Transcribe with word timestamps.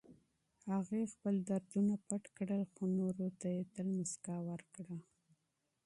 هغې 0.71 1.01
خپل 1.13 1.35
دردونه 1.49 1.93
پټ 2.07 2.23
کړل، 2.37 2.61
خو 2.73 2.83
نورو 2.97 3.27
ته 3.39 3.47
يې 3.55 3.63
تل 3.75 3.87
مسکا 3.99 4.37
ورکړه. 4.49 4.95